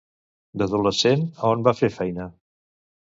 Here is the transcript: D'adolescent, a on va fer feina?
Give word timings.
D'adolescent, 0.61 1.25
a 1.43 1.51
on 1.57 1.61
va 1.67 1.73
fer 1.81 1.91
feina? 1.99 2.27